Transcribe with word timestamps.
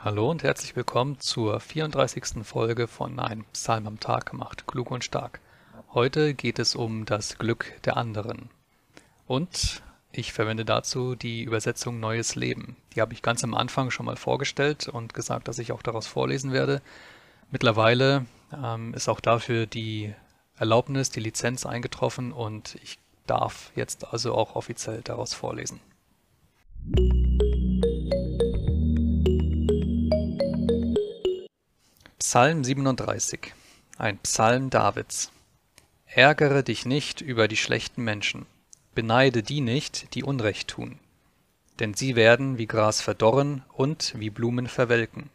Hallo 0.00 0.30
und 0.30 0.44
herzlich 0.44 0.76
willkommen 0.76 1.18
zur 1.18 1.58
34. 1.58 2.44
Folge 2.44 2.86
von 2.86 3.18
Ein 3.18 3.42
Psalm 3.52 3.88
am 3.88 3.98
Tag 3.98 4.30
gemacht, 4.30 4.68
klug 4.68 4.92
und 4.92 5.02
stark. 5.02 5.40
Heute 5.92 6.34
geht 6.34 6.60
es 6.60 6.76
um 6.76 7.04
das 7.04 7.36
Glück 7.36 7.82
der 7.82 7.96
anderen. 7.96 8.48
Und 9.26 9.82
ich 10.12 10.32
verwende 10.32 10.64
dazu 10.64 11.16
die 11.16 11.42
Übersetzung 11.42 11.98
Neues 11.98 12.36
Leben. 12.36 12.76
Die 12.94 13.00
habe 13.00 13.12
ich 13.12 13.22
ganz 13.22 13.42
am 13.42 13.54
Anfang 13.54 13.90
schon 13.90 14.06
mal 14.06 14.14
vorgestellt 14.14 14.86
und 14.86 15.14
gesagt, 15.14 15.48
dass 15.48 15.58
ich 15.58 15.72
auch 15.72 15.82
daraus 15.82 16.06
vorlesen 16.06 16.52
werde. 16.52 16.80
Mittlerweile 17.50 18.24
ähm, 18.52 18.94
ist 18.94 19.08
auch 19.08 19.20
dafür 19.20 19.66
die 19.66 20.14
Erlaubnis, 20.56 21.10
die 21.10 21.20
Lizenz 21.20 21.66
eingetroffen 21.66 22.30
und 22.30 22.76
ich 22.84 23.00
darf 23.26 23.72
jetzt 23.74 24.12
also 24.12 24.34
auch 24.34 24.54
offiziell 24.54 25.02
daraus 25.02 25.34
vorlesen. 25.34 25.80
Psalm 32.30 32.62
37 32.62 33.54
Ein 33.96 34.18
Psalm 34.18 34.68
Davids 34.68 35.32
Ärgere 36.04 36.62
dich 36.62 36.84
nicht 36.84 37.22
über 37.22 37.48
die 37.48 37.56
schlechten 37.56 38.04
Menschen, 38.04 38.44
beneide 38.94 39.42
die 39.42 39.62
nicht, 39.62 40.14
die 40.14 40.24
Unrecht 40.24 40.68
tun, 40.68 40.98
denn 41.80 41.94
sie 41.94 42.16
werden 42.16 42.58
wie 42.58 42.66
Gras 42.66 43.00
verdorren 43.00 43.64
und 43.72 44.12
wie 44.18 44.28
Blumen 44.28 44.66
verwelken. 44.66 45.30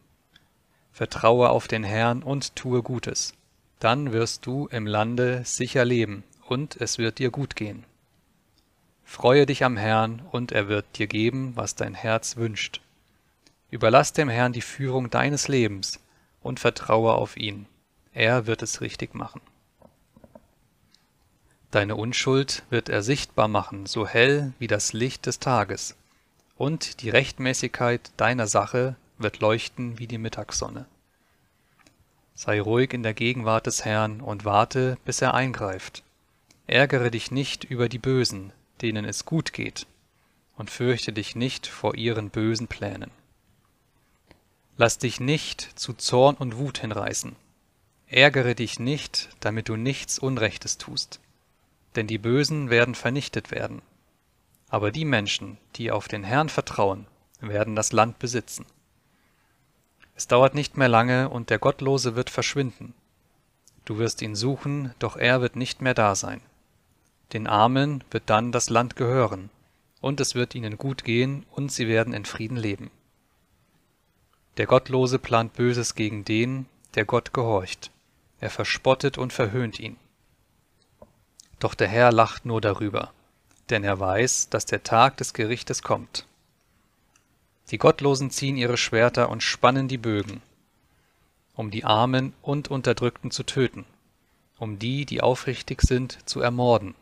Vertraue 0.91 1.49
auf 1.49 1.67
den 1.67 1.83
Herrn 1.83 2.21
und 2.21 2.55
tue 2.55 2.83
Gutes, 2.83 3.33
dann 3.79 4.13
wirst 4.13 4.45
du 4.45 4.67
im 4.67 4.85
Lande 4.85 5.41
sicher 5.45 5.85
leben 5.85 6.23
und 6.45 6.79
es 6.79 6.99
wird 6.99 7.17
dir 7.17 7.31
gut 7.31 7.55
gehen. 7.55 7.85
Freue 9.03 9.47
dich 9.47 9.63
am 9.63 9.77
Herrn 9.77 10.21
und 10.31 10.51
er 10.51 10.67
wird 10.67 10.85
dir 10.99 11.07
geben, 11.07 11.53
was 11.55 11.73
dein 11.73 11.95
Herz 11.95 12.37
wünscht. 12.37 12.81
Überlass 13.71 14.13
dem 14.13 14.29
Herrn 14.29 14.53
die 14.53 14.61
Führung 14.61 15.09
deines 15.09 15.47
Lebens, 15.47 15.99
und 16.43 16.59
vertraue 16.59 17.13
auf 17.13 17.37
ihn. 17.37 17.65
Er 18.13 18.45
wird 18.45 18.61
es 18.61 18.81
richtig 18.81 19.15
machen. 19.15 19.41
Deine 21.71 21.95
Unschuld 21.95 22.63
wird 22.69 22.87
er 22.87 23.01
sichtbar 23.01 23.47
machen, 23.47 23.87
so 23.87 24.05
hell 24.05 24.53
wie 24.59 24.67
das 24.67 24.93
Licht 24.93 25.25
des 25.25 25.39
Tages, 25.39 25.95
und 26.55 27.01
die 27.01 27.09
Rechtmäßigkeit 27.09 28.11
deiner 28.17 28.45
Sache 28.45 28.95
wird 29.17 29.39
leuchten 29.39 29.97
wie 29.97 30.05
die 30.05 30.19
Mittagssonne. 30.19 30.85
Sei 32.35 32.61
ruhig 32.61 32.93
in 32.93 33.01
der 33.01 33.15
Gegenwart 33.15 33.65
des 33.65 33.85
Herrn 33.85 34.21
und 34.21 34.45
warte, 34.45 34.97
bis 35.05 35.21
er 35.21 35.33
eingreift. 35.33 36.03
Ärgere 36.67 37.09
dich 37.09 37.31
nicht 37.31 37.63
über 37.63 37.89
die 37.89 37.99
Bösen, 37.99 38.53
denen 38.81 39.05
es 39.05 39.25
gut 39.25 39.53
geht, 39.53 39.87
und 40.55 40.69
fürchte 40.69 41.11
dich 41.11 41.35
nicht 41.35 41.65
vor 41.65 41.95
ihren 41.95 42.29
bösen 42.29 42.67
Plänen. 42.67 43.09
Lass 44.75 44.97
dich 44.97 45.19
nicht 45.19 45.61
zu 45.79 45.93
Zorn 45.93 46.35
und 46.35 46.57
Wut 46.57 46.79
hinreißen. 46.79 47.35
Ärgere 48.07 48.55
dich 48.55 48.79
nicht, 48.79 49.29
damit 49.39 49.69
du 49.69 49.75
nichts 49.75 50.17
Unrechtes 50.17 50.77
tust. 50.77 51.19
Denn 51.95 52.07
die 52.07 52.17
Bösen 52.17 52.69
werden 52.69 52.95
vernichtet 52.95 53.51
werden. 53.51 53.81
Aber 54.69 54.91
die 54.91 55.05
Menschen, 55.05 55.57
die 55.75 55.91
auf 55.91 56.07
den 56.07 56.23
Herrn 56.23 56.49
vertrauen, 56.49 57.05
werden 57.39 57.75
das 57.75 57.91
Land 57.91 58.17
besitzen. 58.17 58.65
Es 60.15 60.27
dauert 60.27 60.55
nicht 60.55 60.77
mehr 60.77 60.89
lange 60.89 61.29
und 61.29 61.49
der 61.49 61.59
Gottlose 61.59 62.15
wird 62.15 62.29
verschwinden. 62.31 62.93
Du 63.85 63.97
wirst 63.97 64.21
ihn 64.21 64.35
suchen, 64.35 64.93
doch 64.97 65.17
er 65.17 65.41
wird 65.41 65.55
nicht 65.55 65.81
mehr 65.81 65.93
da 65.93 66.15
sein. 66.15 66.41
Den 67.33 67.47
Armen 67.47 68.03
wird 68.11 68.23
dann 68.27 68.51
das 68.51 68.69
Land 68.69 68.95
gehören, 68.95 69.49
und 70.01 70.19
es 70.19 70.35
wird 70.35 70.55
ihnen 70.55 70.77
gut 70.77 71.03
gehen, 71.03 71.45
und 71.51 71.71
sie 71.71 71.87
werden 71.87 72.13
in 72.13 72.25
Frieden 72.25 72.57
leben. 72.57 72.91
Der 74.57 74.67
Gottlose 74.67 75.17
plant 75.17 75.53
Böses 75.53 75.95
gegen 75.95 76.25
den, 76.25 76.67
der 76.93 77.05
Gott 77.05 77.33
gehorcht. 77.33 77.89
Er 78.39 78.51
verspottet 78.51 79.17
und 79.17 79.33
verhöhnt 79.33 79.79
ihn. 79.79 79.97
Doch 81.59 81.73
der 81.73 81.87
Herr 81.87 82.11
lacht 82.11 82.45
nur 82.45 82.61
darüber, 82.61 83.13
denn 83.69 83.83
er 83.83 83.99
weiß, 83.99 84.49
dass 84.49 84.65
der 84.65 84.83
Tag 84.83 85.17
des 85.17 85.33
Gerichtes 85.33 85.81
kommt. 85.81 86.27
Die 87.71 87.77
Gottlosen 87.77 88.29
ziehen 88.29 88.57
ihre 88.57 88.77
Schwerter 88.77 89.29
und 89.29 89.41
spannen 89.41 89.87
die 89.87 89.97
Bögen, 89.97 90.41
um 91.55 91.71
die 91.71 91.85
Armen 91.85 92.33
und 92.41 92.69
Unterdrückten 92.69 93.31
zu 93.31 93.43
töten, 93.43 93.85
um 94.59 94.77
die, 94.77 95.05
die 95.05 95.21
aufrichtig 95.21 95.81
sind, 95.81 96.19
zu 96.29 96.41
ermorden. 96.41 96.93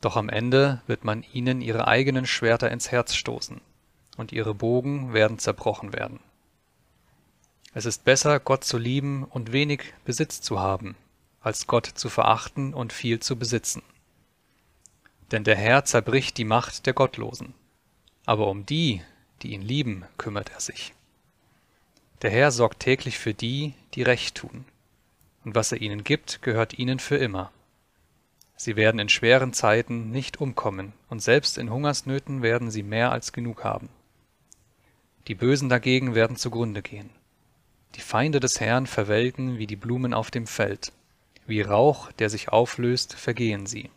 Doch 0.00 0.16
am 0.16 0.28
Ende 0.28 0.82
wird 0.86 1.02
man 1.02 1.24
ihnen 1.32 1.60
ihre 1.62 1.88
eigenen 1.88 2.26
Schwerter 2.26 2.70
ins 2.70 2.92
Herz 2.92 3.14
stoßen, 3.14 3.60
und 4.18 4.32
ihre 4.32 4.52
Bogen 4.52 5.14
werden 5.14 5.38
zerbrochen 5.38 5.94
werden. 5.94 6.20
Es 7.72 7.86
ist 7.86 8.04
besser, 8.04 8.40
Gott 8.40 8.64
zu 8.64 8.76
lieben 8.76 9.24
und 9.24 9.52
wenig 9.52 9.94
Besitz 10.04 10.40
zu 10.40 10.60
haben, 10.60 10.96
als 11.40 11.66
Gott 11.66 11.86
zu 11.86 12.10
verachten 12.10 12.74
und 12.74 12.92
viel 12.92 13.20
zu 13.20 13.36
besitzen. 13.36 13.82
Denn 15.30 15.44
der 15.44 15.56
Herr 15.56 15.84
zerbricht 15.84 16.36
die 16.36 16.44
Macht 16.44 16.86
der 16.86 16.92
Gottlosen, 16.92 17.54
aber 18.26 18.48
um 18.48 18.66
die, 18.66 19.02
die 19.42 19.52
ihn 19.52 19.62
lieben, 19.62 20.04
kümmert 20.16 20.50
er 20.50 20.60
sich. 20.60 20.92
Der 22.22 22.30
Herr 22.30 22.50
sorgt 22.50 22.80
täglich 22.80 23.18
für 23.18 23.34
die, 23.34 23.74
die 23.94 24.02
recht 24.02 24.34
tun, 24.34 24.64
und 25.44 25.54
was 25.54 25.70
er 25.70 25.80
ihnen 25.80 26.02
gibt, 26.02 26.42
gehört 26.42 26.76
ihnen 26.78 26.98
für 26.98 27.16
immer. 27.16 27.52
Sie 28.56 28.74
werden 28.74 28.98
in 28.98 29.08
schweren 29.08 29.52
Zeiten 29.52 30.10
nicht 30.10 30.40
umkommen, 30.40 30.92
und 31.08 31.22
selbst 31.22 31.58
in 31.58 31.70
Hungersnöten 31.70 32.42
werden 32.42 32.72
sie 32.72 32.82
mehr 32.82 33.12
als 33.12 33.32
genug 33.32 33.62
haben. 33.62 33.88
Die 35.28 35.34
Bösen 35.34 35.68
dagegen 35.68 36.14
werden 36.14 36.36
zugrunde 36.36 36.80
gehen. 36.80 37.10
Die 37.94 38.00
Feinde 38.00 38.40
des 38.40 38.60
Herrn 38.60 38.86
verwelken 38.86 39.58
wie 39.58 39.66
die 39.66 39.76
Blumen 39.76 40.14
auf 40.14 40.30
dem 40.30 40.46
Feld, 40.46 40.90
wie 41.46 41.60
Rauch, 41.60 42.10
der 42.12 42.30
sich 42.30 42.48
auflöst, 42.48 43.12
vergehen 43.14 43.66
sie. 43.66 43.90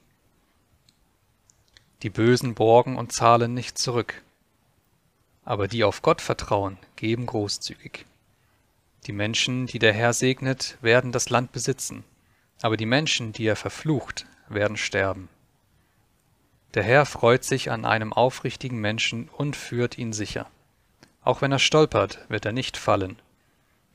Die 2.04 2.10
Bösen 2.10 2.54
borgen 2.54 2.98
und 2.98 3.14
zahlen 3.14 3.54
nicht 3.54 3.78
zurück, 3.78 4.22
aber 5.46 5.70
die 5.70 5.86
auf 5.86 6.02
Gott 6.02 6.22
vertrauen, 6.22 6.78
geben 6.98 7.28
großzügig. 7.28 8.06
Die 9.08 9.14
Menschen, 9.14 9.68
die 9.68 9.80
der 9.80 9.94
Herr 9.94 10.12
segnet, 10.14 10.78
werden 10.82 11.14
das 11.14 11.30
Land 11.30 11.54
besitzen, 11.54 12.04
aber 12.62 12.76
die 12.76 12.86
Menschen, 12.86 13.32
die 13.32 13.46
er 13.46 13.56
verflucht, 13.56 14.26
werden 14.50 14.78
sterben. 14.78 15.30
Der 16.74 16.84
Herr 16.84 17.06
freut 17.06 17.46
sich 17.46 17.72
an 17.72 17.86
einem 17.86 18.12
aufrichtigen 18.12 18.80
Menschen 18.80 19.30
und 19.30 19.56
führt 19.56 19.98
ihn 19.98 20.12
sicher. 20.12 20.50
Auch 21.24 21.42
wenn 21.42 21.52
er 21.52 21.60
stolpert, 21.60 22.20
wird 22.30 22.46
er 22.46 22.52
nicht 22.52 22.78
fallen, 22.78 23.18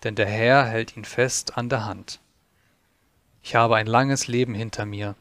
denn 0.04 0.14
der 0.14 0.26
Herr 0.26 0.64
hält 0.64 0.97
ihn 0.97 1.04
fest 1.04 1.56
an 1.56 1.69
der 1.69 1.84
Hand. 1.84 2.20
Ich 3.42 3.54
habe 3.54 3.76
ein 3.76 3.87
langes 3.87 4.28
Leben 4.28 4.54
hinter 4.54 4.87
mir, 4.87 5.14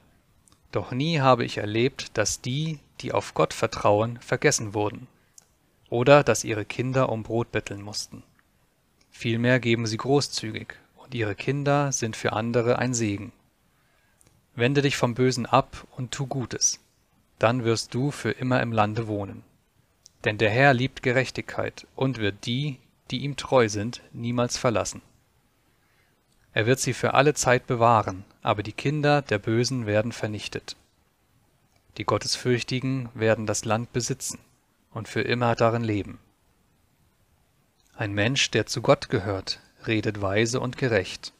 doch 0.72 0.92
nie 0.92 1.20
habe 1.20 1.46
ich 1.46 1.58
erlebt, 1.58 2.18
dass 2.18 2.42
die, 2.42 2.80
die 3.02 3.12
auf 3.14 3.34
Gott 3.34 3.54
vertrauen, 3.54 4.20
vergessen 4.20 4.74
wurden, 4.74 5.08
oder 5.90 6.24
dass 6.24 6.44
ihre 6.44 6.66
Kinder 6.66 7.10
um 7.10 7.24
Brot 7.24 7.52
betteln 7.52 7.82
mussten. 7.82 8.24
Vielmehr 9.10 9.60
geben 9.60 9.88
sie 9.88 9.98
großzügig, 9.98 10.76
und 10.98 11.16
ihre 11.16 11.36
Kinder 11.36 11.92
sind 11.92 12.16
für 12.16 12.34
andere 12.34 12.80
ein 12.80 12.94
Segen. 12.94 13.32
Wende 14.56 14.82
dich 14.82 14.98
vom 14.98 15.16
Bösen 15.16 15.46
ab 15.46 15.88
und 15.96 16.12
tu 16.12 16.28
Gutes, 16.28 16.80
dann 17.40 17.64
wirst 17.64 17.94
du 17.94 18.12
für 18.12 18.32
immer 18.32 18.62
im 18.62 18.72
Lande 18.72 19.08
wohnen. 19.08 19.44
Denn 20.26 20.40
der 20.40 20.50
Herr 20.50 20.74
liebt 20.74 21.04
Gerechtigkeit 21.04 21.86
und 21.96 22.18
wird 22.18 22.46
die, 22.46 22.80
die 23.12 23.20
ihm 23.20 23.38
treu 23.38 23.70
sind, 23.70 24.02
niemals 24.12 24.58
verlassen. 24.58 25.02
Er 26.54 26.66
wird 26.66 26.80
sie 26.80 26.94
für 26.94 27.14
alle 27.14 27.36
Zeit 27.36 27.68
bewahren, 27.68 28.26
aber 28.42 28.64
die 28.64 28.74
Kinder 28.74 29.22
der 29.22 29.38
Bösen 29.38 29.86
werden 29.86 30.12
vernichtet. 30.12 30.76
Die 31.98 32.06
Gottesfürchtigen 32.06 33.10
werden 33.14 33.46
das 33.46 33.66
Land 33.66 33.94
besitzen 33.94 34.40
und 34.92 35.08
für 35.08 35.22
immer 35.22 35.56
darin 35.56 35.84
leben. 35.84 36.20
Ein 37.96 38.14
Mensch, 38.14 38.52
der 38.52 38.66
zu 38.66 38.82
Gott 38.82 39.10
gehört, 39.10 39.62
redet 39.86 40.22
weise 40.22 40.60
und 40.60 40.78
gerecht. 40.78 41.34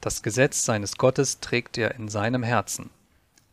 Das 0.00 0.22
Gesetz 0.22 0.64
seines 0.64 0.98
Gottes 0.98 1.40
trägt 1.40 1.78
er 1.78 1.94
in 1.94 2.08
seinem 2.08 2.42
Herzen, 2.42 2.90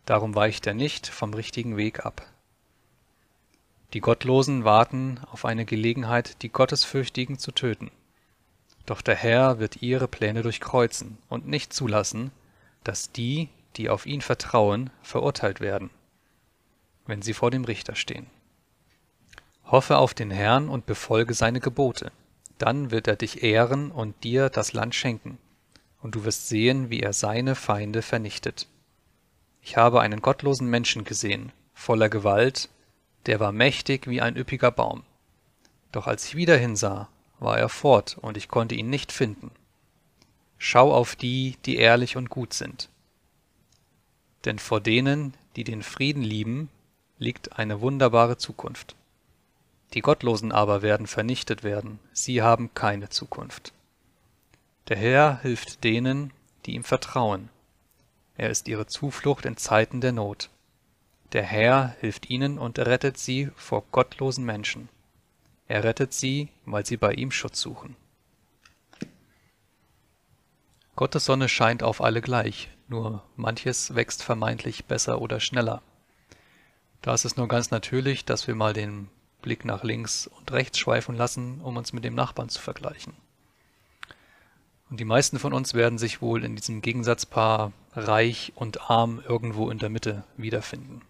darum 0.05 0.35
weicht 0.35 0.67
er 0.67 0.73
nicht 0.73 1.07
vom 1.07 1.33
richtigen 1.33 1.77
Weg 1.77 2.05
ab. 2.05 2.27
Die 3.93 4.01
Gottlosen 4.01 4.63
warten 4.63 5.19
auf 5.31 5.45
eine 5.45 5.65
Gelegenheit, 5.65 6.41
die 6.41 6.49
Gottesfürchtigen 6.49 7.37
zu 7.37 7.51
töten. 7.51 7.91
Doch 8.87 9.01
der 9.01 9.15
Herr 9.15 9.59
wird 9.59 9.83
ihre 9.83 10.07
Pläne 10.07 10.41
durchkreuzen 10.41 11.19
und 11.29 11.47
nicht 11.47 11.73
zulassen, 11.73 12.31
dass 12.83 13.11
die, 13.11 13.49
die 13.75 13.91
auf 13.91 14.07
ihn 14.07 14.21
vertrauen, 14.21 14.89
verurteilt 15.03 15.61
werden, 15.61 15.91
wenn 17.05 17.21
sie 17.21 17.33
vor 17.33 17.51
dem 17.51 17.65
Richter 17.65 17.93
stehen. 17.93 18.25
Hoffe 19.65 19.97
auf 19.97 20.15
den 20.15 20.31
Herrn 20.31 20.69
und 20.69 20.87
befolge 20.87 21.35
seine 21.35 21.59
Gebote, 21.59 22.11
dann 22.57 22.89
wird 22.89 23.07
er 23.07 23.15
dich 23.15 23.43
ehren 23.43 23.91
und 23.91 24.23
dir 24.23 24.49
das 24.49 24.73
Land 24.73 24.95
schenken, 24.95 25.37
und 26.01 26.15
du 26.15 26.25
wirst 26.25 26.49
sehen, 26.49 26.89
wie 26.89 26.99
er 26.99 27.13
seine 27.13 27.55
Feinde 27.55 28.01
vernichtet. 28.01 28.67
Ich 29.61 29.77
habe 29.77 30.01
einen 30.01 30.21
gottlosen 30.21 30.67
Menschen 30.67 31.03
gesehen, 31.05 31.51
voller 31.73 32.09
Gewalt 32.09 32.69
der 33.25 33.39
war 33.39 33.51
mächtig 33.51 34.07
wie 34.07 34.21
ein 34.21 34.35
üppiger 34.35 34.71
Baum. 34.71 35.03
Doch 35.91 36.07
als 36.07 36.25
ich 36.25 36.35
wieder 36.35 36.57
hinsah, 36.57 37.09
war 37.39 37.57
er 37.57 37.69
fort, 37.69 38.17
und 38.21 38.37
ich 38.37 38.47
konnte 38.47 38.75
ihn 38.75 38.89
nicht 38.89 39.11
finden. 39.11 39.51
Schau 40.57 40.93
auf 40.93 41.15
die, 41.15 41.57
die 41.65 41.75
ehrlich 41.75 42.15
und 42.15 42.29
gut 42.29 42.53
sind. 42.53 42.89
Denn 44.45 44.59
vor 44.59 44.81
denen, 44.81 45.33
die 45.55 45.63
den 45.63 45.83
Frieden 45.83 46.23
lieben, 46.23 46.69
liegt 47.17 47.59
eine 47.59 47.81
wunderbare 47.81 48.37
Zukunft. 48.37 48.95
Die 49.93 50.01
Gottlosen 50.01 50.51
aber 50.51 50.81
werden 50.81 51.05
vernichtet 51.05 51.63
werden, 51.63 51.99
sie 52.11 52.41
haben 52.41 52.73
keine 52.73 53.09
Zukunft. 53.09 53.73
Der 54.87 54.97
Herr 54.97 55.39
hilft 55.41 55.83
denen, 55.83 56.31
die 56.65 56.73
ihm 56.73 56.83
vertrauen. 56.83 57.49
Er 58.35 58.49
ist 58.49 58.67
ihre 58.67 58.87
Zuflucht 58.87 59.45
in 59.45 59.57
Zeiten 59.57 60.01
der 60.01 60.11
Not. 60.11 60.49
Der 61.33 61.43
Herr 61.43 61.95
hilft 61.99 62.29
ihnen 62.29 62.59
und 62.59 62.77
rettet 62.77 63.17
sie 63.17 63.49
vor 63.55 63.83
gottlosen 63.91 64.45
Menschen. 64.45 64.87
Er 65.67 65.83
rettet 65.83 66.13
sie, 66.13 66.49
weil 66.65 66.85
sie 66.85 66.95
bei 66.95 67.13
ihm 67.13 67.31
Schutz 67.31 67.59
suchen. 67.59 67.95
Gottes 70.95 71.25
Sonne 71.25 71.49
scheint 71.49 71.81
auf 71.81 72.01
alle 72.01 72.21
gleich, 72.21 72.69
nur 72.87 73.23
manches 73.35 73.95
wächst 73.95 74.21
vermeintlich 74.21 74.85
besser 74.85 75.19
oder 75.21 75.39
schneller. 75.39 75.81
Da 77.01 77.15
ist 77.15 77.25
es 77.25 77.35
nur 77.35 77.47
ganz 77.47 77.71
natürlich, 77.71 78.25
dass 78.25 78.45
wir 78.45 78.53
mal 78.53 78.73
den 78.73 79.09
Blick 79.41 79.65
nach 79.65 79.83
links 79.83 80.27
und 80.27 80.51
rechts 80.51 80.77
schweifen 80.77 81.15
lassen, 81.15 81.61
um 81.61 81.77
uns 81.77 81.93
mit 81.93 82.03
dem 82.03 82.13
Nachbarn 82.13 82.49
zu 82.49 82.61
vergleichen. 82.61 83.13
Und 84.91 84.99
die 84.99 85.05
meisten 85.05 85.39
von 85.39 85.51
uns 85.51 85.73
werden 85.73 85.97
sich 85.97 86.21
wohl 86.21 86.43
in 86.43 86.55
diesem 86.55 86.83
Gegensatzpaar 86.83 87.73
reich 87.93 88.53
und 88.53 88.91
arm 88.91 89.19
irgendwo 89.27 89.71
in 89.71 89.79
der 89.79 89.89
Mitte 89.89 90.23
wiederfinden. 90.37 91.01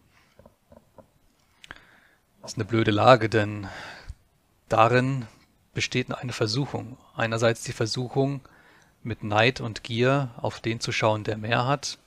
Das 2.43 2.51
ist 2.51 2.57
eine 2.57 2.65
blöde 2.65 2.91
Lage, 2.91 3.29
denn 3.29 3.69
darin 4.67 5.27
besteht 5.73 6.13
eine 6.13 6.33
Versuchung. 6.33 6.97
Einerseits 7.15 7.63
die 7.63 7.71
Versuchung, 7.71 8.41
mit 9.01 9.23
Neid 9.23 9.61
und 9.61 9.81
Gier 9.85 10.31
auf 10.35 10.59
den 10.59 10.81
zu 10.81 10.91
schauen, 10.91 11.23
der 11.23 11.37
mehr 11.37 11.65
hat, 11.65 11.99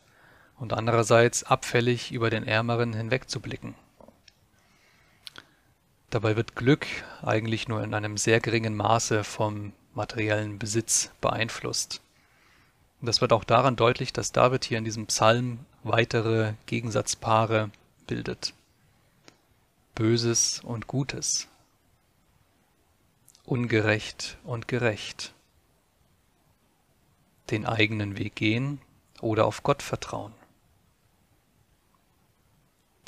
und 0.59 0.75
andererseits 0.75 1.43
abfällig 1.43 2.13
über 2.13 2.29
den 2.29 2.47
Ärmeren 2.47 2.93
hinwegzublicken. 2.93 3.77
Dabei 6.11 6.37
wird 6.37 6.55
Glück 6.55 6.87
eigentlich 7.23 7.67
nur 7.67 7.83
in 7.83 7.95
einem 7.95 8.19
sehr 8.19 8.41
geringen 8.41 8.77
Maße 8.77 9.25
vom 9.25 9.73
materiellen 9.95 10.59
Besitz 10.59 11.13
beeinflusst. 11.23 12.03
Und 13.01 13.07
das 13.07 13.23
wird 13.23 13.33
auch 13.33 13.45
daran 13.45 13.77
deutlich, 13.77 14.13
dass 14.13 14.33
David 14.33 14.67
hier 14.67 14.77
in 14.77 14.85
diesem 14.85 15.07
Psalm 15.07 15.61
weitere 15.83 16.53
Gegensatzpaare 16.67 17.71
bildet. 18.07 18.53
Böses 19.97 20.61
und 20.61 20.89
Gutes, 20.89 21.49
ungerecht 23.47 24.37
und 24.45 24.69
gerecht, 24.69 25.33
den 27.49 27.65
eigenen 27.65 28.19
Weg 28.19 28.37
gehen 28.37 28.79
oder 29.23 29.47
auf 29.47 29.63
Gott 29.63 29.83
vertrauen, 29.83 30.35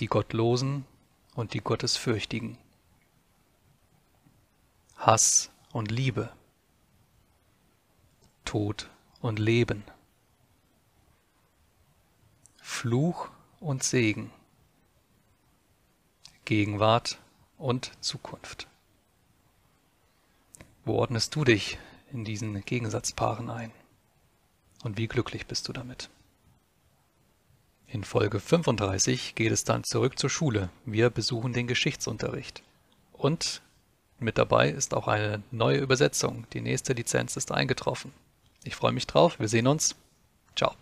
die 0.00 0.06
Gottlosen 0.06 0.86
und 1.34 1.52
die 1.52 1.60
Gottesfürchtigen, 1.60 2.56
Hass 4.96 5.50
und 5.74 5.90
Liebe, 5.90 6.32
Tod 8.46 8.88
und 9.20 9.38
Leben, 9.38 9.84
Fluch 12.62 13.28
und 13.60 13.82
Segen, 13.82 14.32
Gegenwart 16.48 17.18
und 17.58 17.92
Zukunft. 18.00 18.68
Wo 20.86 20.94
ordnest 20.94 21.34
du 21.34 21.44
dich 21.44 21.76
in 22.10 22.24
diesen 22.24 22.64
Gegensatzpaaren 22.64 23.50
ein? 23.50 23.70
Und 24.82 24.96
wie 24.96 25.08
glücklich 25.08 25.46
bist 25.46 25.68
du 25.68 25.74
damit? 25.74 26.08
In 27.86 28.02
Folge 28.02 28.40
35 28.40 29.34
geht 29.34 29.52
es 29.52 29.64
dann 29.64 29.84
zurück 29.84 30.18
zur 30.18 30.30
Schule. 30.30 30.70
Wir 30.86 31.10
besuchen 31.10 31.52
den 31.52 31.66
Geschichtsunterricht. 31.66 32.62
Und 33.12 33.60
mit 34.18 34.38
dabei 34.38 34.70
ist 34.70 34.94
auch 34.94 35.06
eine 35.06 35.42
neue 35.50 35.76
Übersetzung. 35.76 36.46
Die 36.54 36.62
nächste 36.62 36.94
Lizenz 36.94 37.36
ist 37.36 37.52
eingetroffen. 37.52 38.10
Ich 38.64 38.74
freue 38.74 38.92
mich 38.92 39.06
drauf. 39.06 39.38
Wir 39.38 39.48
sehen 39.48 39.66
uns. 39.66 39.96
Ciao. 40.56 40.74